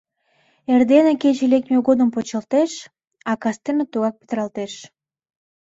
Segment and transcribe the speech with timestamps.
[0.73, 2.71] Эрдене кече лекме годым почылтеш,
[3.29, 4.73] а кастене тугак петыралтеш.